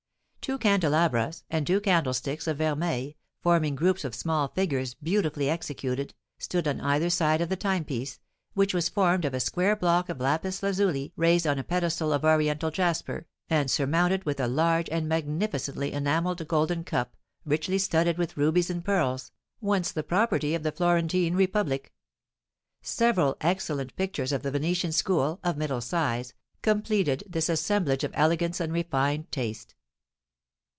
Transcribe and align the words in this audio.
Two 0.41 0.57
candelabras, 0.57 1.43
and 1.51 1.65
two 1.67 1.79
candlesticks 1.79 2.47
of 2.47 2.57
vermeil, 2.57 3.11
forming 3.41 3.75
groups 3.75 4.03
of 4.03 4.15
small 4.15 4.47
figures 4.49 4.95
beautifully 4.95 5.47
executed, 5.49 6.13
stood 6.39 6.67
on 6.67 6.81
either 6.81 7.11
side 7.11 7.41
of 7.41 7.47
the 7.49 7.55
timepiece, 7.55 8.19
which 8.55 8.73
was 8.73 8.89
formed 8.89 9.23
of 9.23 9.35
a 9.35 9.39
square 9.39 9.75
block 9.75 10.09
of 10.09 10.19
lapis 10.19 10.63
lazuli 10.63 11.13
raised 11.15 11.45
on 11.45 11.59
a 11.59 11.63
pedestal 11.63 12.11
of 12.11 12.25
Oriental 12.25 12.71
jasper, 12.71 13.27
and 13.51 13.69
surmounted 13.69 14.25
with 14.25 14.39
a 14.39 14.47
large 14.47 14.89
and 14.89 15.07
magnificently 15.07 15.93
enamelled 15.93 16.45
golden 16.47 16.83
cup, 16.83 17.15
richly 17.45 17.77
studded 17.77 18.17
with 18.17 18.35
rubies 18.35 18.71
and 18.71 18.83
pearls, 18.83 19.31
once 19.61 19.91
the 19.91 20.03
property 20.03 20.55
of 20.55 20.63
the 20.63 20.71
Florentine 20.71 21.35
Republic. 21.35 21.93
Several 22.81 23.37
excellent 23.41 23.95
pictures 23.95 24.31
of 24.31 24.41
the 24.41 24.51
Venetian 24.51 24.91
school, 24.91 25.39
of 25.43 25.55
middle 25.55 25.81
size, 25.81 26.33
completed 26.63 27.23
this 27.29 27.47
assemblage 27.47 28.03
of 28.03 28.11
elegance 28.15 28.59
and 28.59 28.73
refined 28.73 29.31
taste. 29.31 29.75